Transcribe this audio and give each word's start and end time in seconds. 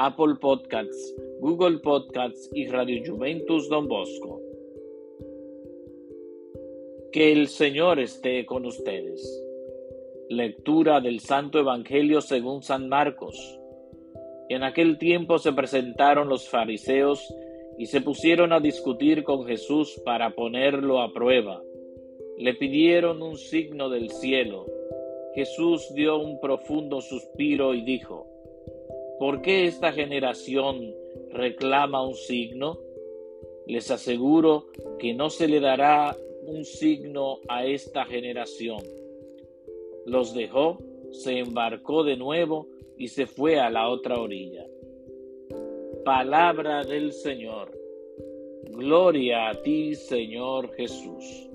Apple 0.00 0.36
Podcasts, 0.40 1.16
Google 1.40 1.78
Podcasts 1.78 2.48
y 2.54 2.68
Radio 2.68 3.02
Juventus 3.04 3.68
Don 3.68 3.88
Bosco. 3.88 4.40
Que 7.10 7.32
el 7.32 7.48
Señor 7.48 7.98
esté 7.98 8.46
con 8.46 8.64
ustedes. 8.64 9.44
Lectura 10.28 11.00
del 11.00 11.18
Santo 11.18 11.58
Evangelio 11.58 12.20
según 12.20 12.62
San 12.62 12.88
Marcos. 12.88 13.58
En 14.48 14.62
aquel 14.62 14.98
tiempo 14.98 15.38
se 15.38 15.52
presentaron 15.52 16.28
los 16.28 16.48
fariseos 16.48 17.34
y 17.76 17.86
se 17.86 18.00
pusieron 18.00 18.52
a 18.52 18.60
discutir 18.60 19.24
con 19.24 19.46
Jesús 19.46 20.00
para 20.04 20.30
ponerlo 20.30 21.00
a 21.00 21.12
prueba. 21.12 21.60
Le 22.36 22.54
pidieron 22.54 23.20
un 23.20 23.36
signo 23.36 23.88
del 23.88 24.10
cielo. 24.10 24.64
Jesús 25.34 25.92
dio 25.92 26.18
un 26.18 26.38
profundo 26.38 27.00
suspiro 27.00 27.74
y 27.74 27.82
dijo, 27.82 28.37
¿Por 29.18 29.42
qué 29.42 29.66
esta 29.66 29.92
generación 29.92 30.94
reclama 31.30 32.06
un 32.06 32.14
signo? 32.14 32.78
Les 33.66 33.90
aseguro 33.90 34.66
que 34.98 35.12
no 35.12 35.28
se 35.28 35.48
le 35.48 35.58
dará 35.58 36.16
un 36.46 36.64
signo 36.64 37.40
a 37.48 37.66
esta 37.66 38.04
generación. 38.04 38.80
Los 40.06 40.34
dejó, 40.34 40.78
se 41.10 41.38
embarcó 41.38 42.04
de 42.04 42.16
nuevo 42.16 42.68
y 42.96 43.08
se 43.08 43.26
fue 43.26 43.58
a 43.58 43.70
la 43.70 43.88
otra 43.88 44.20
orilla. 44.20 44.64
Palabra 46.04 46.84
del 46.84 47.12
Señor. 47.12 47.76
Gloria 48.70 49.48
a 49.48 49.62
ti, 49.62 49.94
Señor 49.96 50.72
Jesús. 50.74 51.50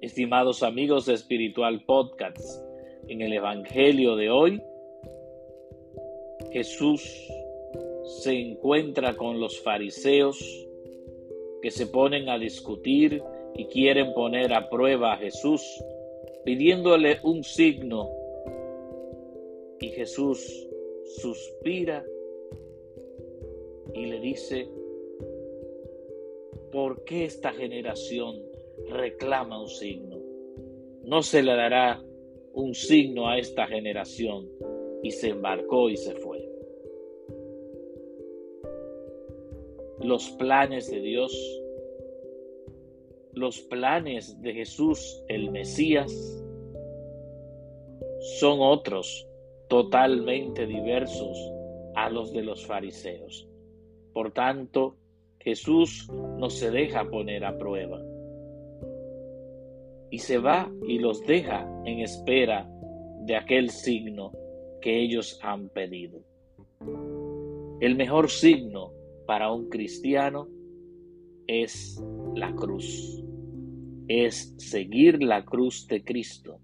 Estimados 0.00 0.62
amigos 0.62 1.06
de 1.06 1.14
Espiritual 1.14 1.84
Podcast, 1.84 2.62
en 3.08 3.20
el 3.20 3.32
Evangelio 3.32 4.16
de 4.16 4.30
hoy, 4.30 4.60
Jesús 6.52 7.28
se 8.22 8.32
encuentra 8.32 9.16
con 9.16 9.40
los 9.40 9.60
fariseos 9.60 10.38
que 11.62 11.70
se 11.70 11.86
ponen 11.86 12.28
a 12.28 12.38
discutir 12.38 13.22
y 13.54 13.66
quieren 13.66 14.12
poner 14.14 14.52
a 14.52 14.68
prueba 14.68 15.12
a 15.12 15.16
Jesús, 15.18 15.62
pidiéndole 16.44 17.18
un 17.22 17.44
signo. 17.44 18.10
Y 19.80 19.88
Jesús 19.88 20.68
suspira 21.20 22.04
y 23.94 24.06
le 24.06 24.20
dice, 24.20 24.68
¿por 26.72 27.04
qué 27.04 27.24
esta 27.24 27.52
generación 27.52 28.42
reclama 28.88 29.60
un 29.60 29.68
signo? 29.68 30.18
No 31.04 31.22
se 31.22 31.42
le 31.42 31.54
dará 31.54 32.02
un 32.52 32.74
signo 32.74 33.28
a 33.28 33.38
esta 33.38 33.66
generación. 33.66 34.48
Y 35.02 35.12
se 35.12 35.30
embarcó 35.30 35.88
y 35.88 35.96
se 35.96 36.14
fue. 36.14 36.29
Los 40.02 40.30
planes 40.30 40.90
de 40.90 41.00
Dios, 41.00 41.32
los 43.34 43.60
planes 43.60 44.40
de 44.40 44.54
Jesús 44.54 45.22
el 45.28 45.50
Mesías, 45.50 46.12
son 48.38 48.58
otros 48.60 49.26
totalmente 49.68 50.66
diversos 50.66 51.38
a 51.94 52.10
los 52.10 52.32
de 52.32 52.42
los 52.42 52.66
fariseos. 52.66 53.46
Por 54.12 54.32
tanto, 54.32 54.96
Jesús 55.38 56.08
no 56.38 56.50
se 56.50 56.70
deja 56.70 57.08
poner 57.08 57.44
a 57.44 57.56
prueba. 57.56 58.02
Y 60.10 60.18
se 60.18 60.38
va 60.38 60.70
y 60.86 60.98
los 60.98 61.20
deja 61.22 61.68
en 61.84 62.00
espera 62.00 62.68
de 63.20 63.36
aquel 63.36 63.70
signo 63.70 64.32
que 64.80 65.00
ellos 65.00 65.38
han 65.42 65.68
pedido. 65.68 66.20
El 67.80 67.96
mejor 67.96 68.28
signo 68.28 68.92
para 69.30 69.52
un 69.52 69.68
cristiano 69.68 70.48
es 71.46 72.02
la 72.34 72.52
cruz, 72.52 73.22
es 74.08 74.56
seguir 74.58 75.22
la 75.22 75.44
cruz 75.44 75.86
de 75.86 76.02
Cristo, 76.02 76.58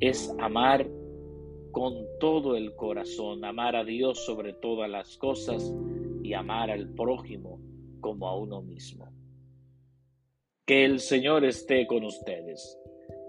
es 0.00 0.34
amar 0.38 0.88
con 1.72 2.06
todo 2.18 2.56
el 2.56 2.74
corazón, 2.74 3.44
amar 3.44 3.76
a 3.76 3.84
Dios 3.84 4.24
sobre 4.24 4.54
todas 4.54 4.88
las 4.88 5.18
cosas 5.18 5.74
y 6.22 6.32
amar 6.32 6.70
al 6.70 6.88
prójimo 6.94 7.60
como 8.00 8.28
a 8.28 8.38
uno 8.38 8.62
mismo. 8.62 9.12
Que 10.64 10.86
el 10.86 11.00
Señor 11.00 11.44
esté 11.44 11.86
con 11.86 12.02
ustedes 12.02 12.78